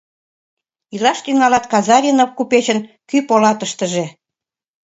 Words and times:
Илаш 0.93 1.19
тӱҥалат 1.25 1.65
Казаринов 1.71 2.31
купечын 2.37 2.79
кӱ 3.09 3.17
полатыштыже. 3.27 4.05